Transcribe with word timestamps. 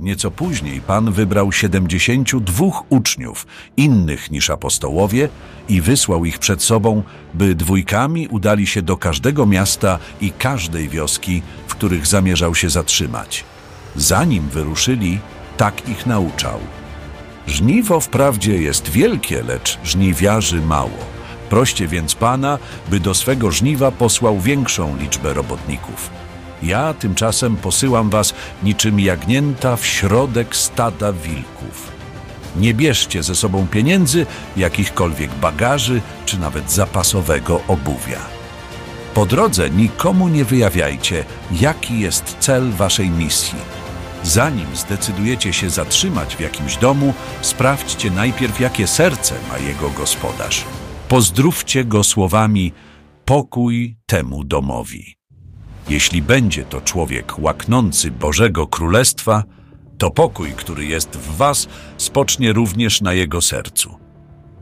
Nieco 0.00 0.30
później 0.30 0.80
Pan 0.80 1.12
wybrał 1.12 1.52
siedemdziesięciu 1.52 2.40
dwóch 2.40 2.84
uczniów, 2.88 3.46
innych 3.76 4.30
niż 4.30 4.50
apostołowie, 4.50 5.28
i 5.68 5.80
wysłał 5.80 6.24
ich 6.24 6.38
przed 6.38 6.62
sobą, 6.62 7.02
by 7.34 7.54
dwójkami 7.54 8.28
udali 8.28 8.66
się 8.66 8.82
do 8.82 8.96
każdego 8.96 9.46
miasta 9.46 9.98
i 10.20 10.32
każdej 10.32 10.88
wioski, 10.88 11.42
w 11.66 11.74
których 11.74 12.06
zamierzał 12.06 12.54
się 12.54 12.70
zatrzymać. 12.70 13.44
Zanim 13.96 14.48
wyruszyli, 14.48 15.18
tak 15.56 15.88
ich 15.88 16.06
nauczał. 16.06 16.60
Żniwo 17.46 18.00
wprawdzie 18.00 18.62
jest 18.62 18.88
wielkie, 18.88 19.42
lecz 19.42 19.78
żniwiarzy 19.84 20.60
mało. 20.60 20.98
Proście 21.50 21.86
więc 21.86 22.14
Pana, 22.14 22.58
by 22.88 23.00
do 23.00 23.14
swego 23.14 23.50
żniwa 23.50 23.90
posłał 23.90 24.40
większą 24.40 24.96
liczbę 24.96 25.34
robotników. 25.34 26.10
Ja 26.62 26.94
tymczasem 26.94 27.56
posyłam 27.56 28.10
was 28.10 28.34
niczym 28.62 29.00
jagnięta 29.00 29.76
w 29.76 29.86
środek 29.86 30.56
stada 30.56 31.12
wilków. 31.12 31.92
Nie 32.56 32.74
bierzcie 32.74 33.22
ze 33.22 33.34
sobą 33.34 33.66
pieniędzy, 33.66 34.26
jakichkolwiek 34.56 35.34
bagaży, 35.34 36.00
czy 36.26 36.38
nawet 36.38 36.72
zapasowego 36.72 37.60
obuwia. 37.68 38.20
Po 39.14 39.26
drodze 39.26 39.70
nikomu 39.70 40.28
nie 40.28 40.44
wyjawiajcie, 40.44 41.24
jaki 41.52 42.00
jest 42.00 42.36
cel 42.40 42.70
waszej 42.70 43.10
misji. 43.10 43.58
Zanim 44.22 44.76
zdecydujecie 44.76 45.52
się 45.52 45.70
zatrzymać 45.70 46.36
w 46.36 46.40
jakimś 46.40 46.76
domu, 46.76 47.14
sprawdźcie 47.40 48.10
najpierw, 48.10 48.60
jakie 48.60 48.86
serce 48.86 49.34
ma 49.48 49.58
jego 49.58 49.90
gospodarz. 49.90 50.64
Pozdrówcie 51.08 51.84
go 51.84 52.04
słowami 52.04 52.72
pokój 53.24 53.96
temu 54.06 54.44
domowi. 54.44 55.19
Jeśli 55.88 56.22
będzie 56.22 56.64
to 56.64 56.80
człowiek 56.80 57.38
łaknący 57.38 58.10
Bożego 58.10 58.66
Królestwa, 58.66 59.44
to 59.98 60.10
pokój, 60.10 60.52
który 60.52 60.84
jest 60.84 61.10
w 61.10 61.36
was, 61.36 61.68
spocznie 61.96 62.52
również 62.52 63.00
na 63.00 63.12
jego 63.12 63.40
sercu. 63.40 63.98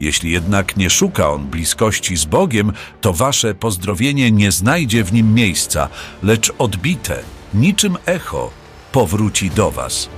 Jeśli 0.00 0.30
jednak 0.30 0.76
nie 0.76 0.90
szuka 0.90 1.30
on 1.30 1.46
bliskości 1.46 2.16
z 2.16 2.24
Bogiem, 2.24 2.72
to 3.00 3.12
wasze 3.12 3.54
pozdrowienie 3.54 4.30
nie 4.30 4.52
znajdzie 4.52 5.04
w 5.04 5.12
nim 5.12 5.34
miejsca, 5.34 5.88
lecz 6.22 6.52
odbite, 6.58 7.22
niczym 7.54 7.96
echo, 8.06 8.50
powróci 8.92 9.50
do 9.50 9.70
was. 9.70 10.08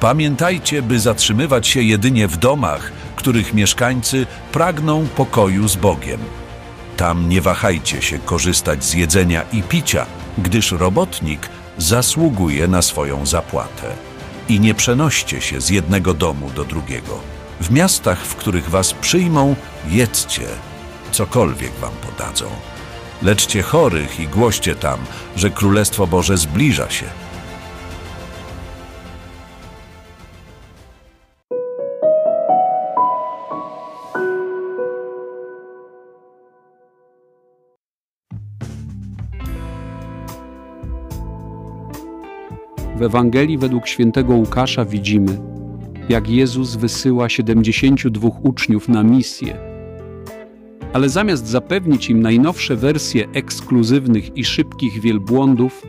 Pamiętajcie, 0.00 0.82
by 0.82 1.00
zatrzymywać 1.00 1.68
się 1.68 1.82
jedynie 1.82 2.28
w 2.28 2.36
domach, 2.36 2.92
których 3.16 3.54
mieszkańcy 3.54 4.26
pragną 4.52 5.06
pokoju 5.16 5.68
z 5.68 5.76
Bogiem. 5.76 6.20
Tam 6.96 7.28
nie 7.28 7.40
wahajcie 7.40 8.02
się 8.02 8.18
korzystać 8.18 8.84
z 8.84 8.94
jedzenia 8.94 9.42
i 9.52 9.62
picia, 9.62 10.06
gdyż 10.38 10.72
robotnik 10.72 11.48
zasługuje 11.78 12.68
na 12.68 12.82
swoją 12.82 13.26
zapłatę. 13.26 13.92
I 14.48 14.60
nie 14.60 14.74
przenoście 14.74 15.40
się 15.40 15.60
z 15.60 15.70
jednego 15.70 16.14
domu 16.14 16.50
do 16.50 16.64
drugiego. 16.64 17.20
W 17.60 17.70
miastach, 17.70 18.18
w 18.18 18.36
których 18.36 18.70
was 18.70 18.92
przyjmą, 18.92 19.56
jedzcie, 19.88 20.46
cokolwiek 21.12 21.72
wam 21.72 21.92
podadzą. 21.92 22.44
Leczcie 23.22 23.62
chorych 23.62 24.20
i 24.20 24.28
głoście 24.28 24.74
tam, 24.74 25.00
że 25.36 25.50
Królestwo 25.50 26.06
Boże 26.06 26.36
zbliża 26.36 26.90
się. 26.90 27.06
W 42.96 43.02
Ewangelii 43.02 43.58
według 43.58 43.86
świętego 43.86 44.34
Łukasza 44.34 44.84
widzimy, 44.84 45.38
jak 46.08 46.28
Jezus 46.28 46.76
wysyła 46.76 47.28
72 47.28 48.28
uczniów 48.42 48.88
na 48.88 49.02
misję. 49.02 49.56
Ale 50.92 51.08
zamiast 51.08 51.46
zapewnić 51.46 52.10
im 52.10 52.22
najnowsze 52.22 52.76
wersje 52.76 53.28
ekskluzywnych 53.32 54.36
i 54.36 54.44
szybkich 54.44 55.00
wielbłądów, 55.00 55.86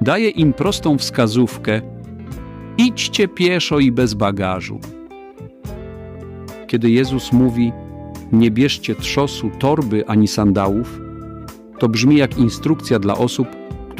daje 0.00 0.28
im 0.28 0.52
prostą 0.52 0.98
wskazówkę: 0.98 1.82
idźcie 2.78 3.28
pieszo 3.28 3.78
i 3.78 3.92
bez 3.92 4.14
bagażu. 4.14 4.78
Kiedy 6.66 6.90
Jezus 6.90 7.32
mówi: 7.32 7.72
Nie 8.32 8.50
bierzcie 8.50 8.94
trzosu, 8.94 9.50
torby 9.58 10.06
ani 10.06 10.28
sandałów, 10.28 11.00
to 11.78 11.88
brzmi 11.88 12.16
jak 12.16 12.38
instrukcja 12.38 12.98
dla 12.98 13.14
osób, 13.14 13.48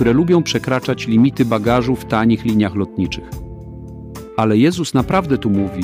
które 0.01 0.13
lubią 0.13 0.43
przekraczać 0.43 1.07
limity 1.07 1.45
bagażu 1.45 1.97
w 1.97 2.05
tanich 2.05 2.45
liniach 2.45 2.75
lotniczych. 2.75 3.25
Ale 4.37 4.59
Jezus 4.59 4.95
naprawdę 4.95 5.39
tu 5.39 5.51
mówi: 5.51 5.83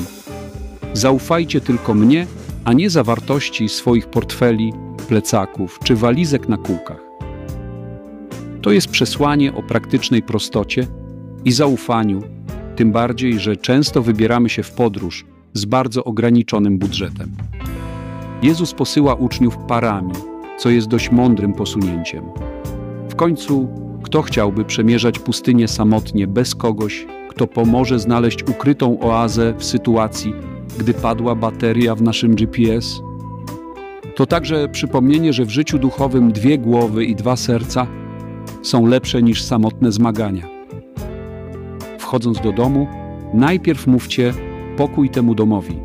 Zaufajcie 0.93 1.61
tylko 1.61 1.93
mnie, 1.93 2.27
a 2.65 2.73
nie 2.73 2.89
zawartości 2.89 3.69
swoich 3.69 4.07
portfeli, 4.07 4.73
plecaków 5.07 5.79
czy 5.83 5.95
walizek 5.95 6.49
na 6.49 6.57
kółkach. 6.57 7.01
To 8.61 8.71
jest 8.71 8.87
przesłanie 8.87 9.53
o 9.53 9.63
praktycznej 9.63 10.23
prostocie 10.23 10.87
i 11.45 11.51
zaufaniu, 11.51 12.21
tym 12.75 12.91
bardziej, 12.91 13.39
że 13.39 13.57
często 13.57 14.01
wybieramy 14.01 14.49
się 14.49 14.63
w 14.63 14.71
podróż 14.71 15.25
z 15.53 15.65
bardzo 15.65 16.03
ograniczonym 16.03 16.77
budżetem. 16.77 17.31
Jezus 18.41 18.73
posyła 18.73 19.15
uczniów 19.15 19.57
parami, 19.57 20.13
co 20.59 20.69
jest 20.69 20.87
dość 20.87 21.11
mądrym 21.11 21.53
posunięciem. 21.53 22.23
W 23.09 23.15
końcu 23.15 23.86
kto 24.07 24.21
chciałby 24.21 24.65
przemierzać 24.65 25.19
pustynię 25.19 25.67
samotnie, 25.67 26.27
bez 26.27 26.55
kogoś, 26.55 27.07
kto 27.29 27.47
pomoże 27.47 27.99
znaleźć 27.99 28.43
ukrytą 28.43 28.99
oazę 28.99 29.53
w 29.57 29.63
sytuacji, 29.63 30.33
gdy 30.79 30.93
padła 30.93 31.35
bateria 31.35 31.95
w 31.95 32.01
naszym 32.01 32.35
GPS? 32.35 33.01
To 34.15 34.25
także 34.25 34.69
przypomnienie, 34.69 35.33
że 35.33 35.45
w 35.45 35.49
życiu 35.49 35.79
duchowym 35.79 36.31
dwie 36.31 36.57
głowy 36.57 37.05
i 37.05 37.15
dwa 37.15 37.35
serca 37.35 37.87
są 38.61 38.85
lepsze 38.85 39.21
niż 39.21 39.43
samotne 39.43 39.91
zmagania. 39.91 40.47
Wchodząc 41.99 42.41
do 42.41 42.51
domu, 42.51 42.87
najpierw 43.33 43.87
mówcie 43.87 44.33
pokój 44.77 45.09
temu 45.09 45.35
domowi. 45.35 45.79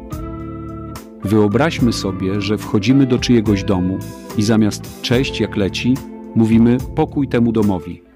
Wyobraźmy 1.24 1.92
sobie, 1.92 2.40
że 2.40 2.58
wchodzimy 2.58 3.06
do 3.06 3.18
czyjegoś 3.18 3.64
domu 3.64 3.98
i 4.38 4.42
zamiast 4.42 5.02
cześć 5.02 5.40
jak 5.40 5.56
leci, 5.56 5.94
mówimy 6.34 6.78
pokój 6.94 7.28
temu 7.28 7.52
domowi. 7.52 8.11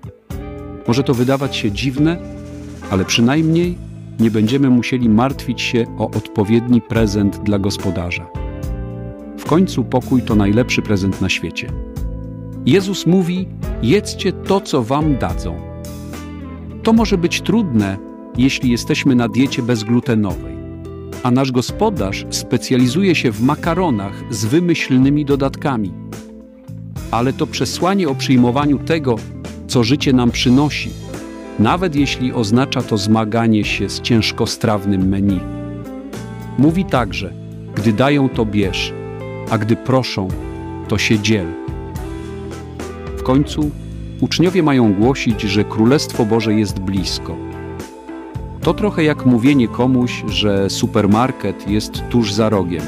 Może 0.89 1.03
to 1.03 1.15
wydawać 1.15 1.57
się 1.57 1.73
dziwne, 1.73 2.19
ale 2.91 3.05
przynajmniej 3.05 3.79
nie 4.21 4.31
będziemy 4.31 4.71
musieli 4.71 5.09
martwić 5.09 5.61
się 5.61 5.87
o 5.99 6.11
odpowiedni 6.11 6.81
prezent 6.81 7.41
dla 7.45 7.59
gospodarza. 7.59 8.27
W 9.39 9.45
końcu 9.45 9.85
pokój 9.85 10.23
to 10.23 10.35
najlepszy 10.35 10.83
prezent 10.83 11.21
na 11.21 11.29
świecie. 11.29 11.73
Jezus 12.67 13.07
mówi: 13.07 13.49
jedzcie 13.83 14.33
to, 14.33 14.61
co 14.61 14.83
wam 14.83 15.19
dadzą. 15.19 15.57
To 16.83 16.93
może 16.93 17.19
być 17.19 17.41
trudne, 17.41 17.97
jeśli 18.39 18.71
jesteśmy 18.71 19.15
na 19.15 19.29
diecie 19.29 19.63
bezglutenowej, 19.63 20.57
a 21.23 21.31
nasz 21.31 21.53
gospodarz 21.53 22.27
specjalizuje 22.31 23.15
się 23.15 23.33
w 23.33 23.43
makaronach 23.43 24.25
z 24.31 24.45
wymyślnymi 24.45 25.25
dodatkami. 25.25 25.93
Ale 27.11 27.33
to 27.33 27.47
przesłanie 27.47 28.09
o 28.09 28.15
przyjmowaniu 28.15 28.79
tego, 28.79 29.17
co 29.69 29.85
życie 29.85 30.13
nam 30.13 30.31
przynosi, 30.31 30.91
nawet 31.59 31.97
jeśli 31.97 32.33
oznacza 32.33 32.83
to 32.83 32.99
zmaganie 32.99 33.65
się 33.65 33.89
z 33.89 34.01
ciężkostrawnym 34.01 35.09
menu. 35.09 35.41
Mówi 36.59 36.85
także, 36.85 37.33
gdy 37.75 37.93
dają 37.93 38.29
to 38.29 38.47
bierz, 38.47 38.93
a 39.51 39.59
gdy 39.59 39.77
proszą, 39.77 40.29
to 40.89 40.99
się 40.99 41.19
dziel. 41.19 41.47
W 43.17 43.23
końcu 43.23 43.71
uczniowie 44.21 44.63
mają 44.63 44.95
głosić, 44.95 45.43
że 45.43 45.65
Królestwo 45.65 46.25
Boże 46.25 46.55
jest 46.55 46.79
blisko. 46.79 47.37
To 48.61 48.75
trochę 48.75 49.05
jak 49.05 49.27
mówienie 49.27 49.69
komuś, 49.69 50.25
że 50.29 50.71
supermarket 50.71 51.69
jest 51.69 52.03
tuż 52.11 52.33
za 52.33 52.49
rogiem. 52.49 52.83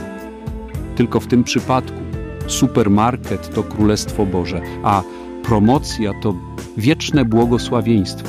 Tylko 0.96 1.20
w 1.20 1.26
tym 1.26 1.44
przypadku 1.44 1.98
supermarket 2.46 3.54
to 3.54 3.62
Królestwo 3.62 4.26
Boże, 4.26 4.60
a 4.82 5.02
promocja 5.42 6.12
to 6.22 6.34
wieczne 6.78 7.25
błogosławieństwo. 7.25 8.28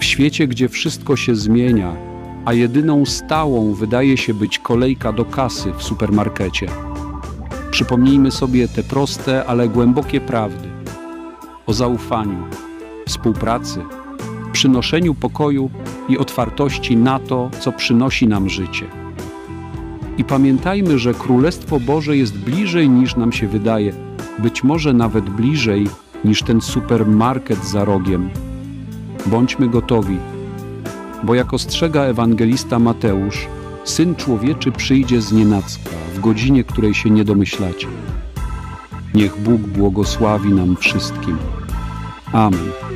W 0.00 0.04
świecie, 0.04 0.48
gdzie 0.48 0.68
wszystko 0.68 1.16
się 1.16 1.36
zmienia, 1.36 1.96
a 2.44 2.52
jedyną 2.52 3.06
stałą 3.06 3.74
wydaje 3.74 4.16
się 4.16 4.34
być 4.34 4.58
kolejka 4.58 5.12
do 5.12 5.24
kasy 5.24 5.72
w 5.78 5.82
supermarkecie. 5.82 6.66
Przypomnijmy 7.70 8.30
sobie 8.30 8.68
te 8.68 8.82
proste, 8.82 9.44
ale 9.44 9.68
głębokie 9.68 10.20
prawdy 10.20 10.68
o 11.66 11.72
zaufaniu, 11.72 12.44
współpracy, 13.06 13.80
przynoszeniu 14.52 15.14
pokoju 15.14 15.70
i 16.08 16.18
otwartości 16.18 16.96
na 16.96 17.18
to, 17.18 17.50
co 17.60 17.72
przynosi 17.72 18.26
nam 18.26 18.48
życie. 18.48 18.86
I 20.18 20.24
pamiętajmy, 20.24 20.98
że 20.98 21.14
Królestwo 21.14 21.80
Boże 21.80 22.16
jest 22.16 22.38
bliżej 22.38 22.90
niż 22.90 23.16
nam 23.16 23.32
się 23.32 23.48
wydaje, 23.48 23.92
być 24.38 24.64
może 24.64 24.92
nawet 24.92 25.30
bliżej 25.30 25.86
niż 26.24 26.42
ten 26.42 26.60
supermarket 26.60 27.64
za 27.64 27.84
rogiem. 27.84 28.30
Bądźmy 29.26 29.68
gotowi, 29.68 30.18
bo 31.22 31.34
jak 31.34 31.54
ostrzega 31.54 32.02
ewangelista 32.02 32.78
Mateusz, 32.78 33.48
Syn 33.84 34.14
Człowieczy 34.14 34.72
przyjdzie 34.72 35.20
z 35.20 35.32
nienacka, 35.32 35.90
w 36.14 36.20
godzinie, 36.20 36.64
której 36.64 36.94
się 36.94 37.10
nie 37.10 37.24
domyślacie. 37.24 37.86
Niech 39.14 39.40
Bóg 39.40 39.60
błogosławi 39.60 40.52
nam 40.52 40.76
wszystkim. 40.76 41.38
Amen. 42.32 42.91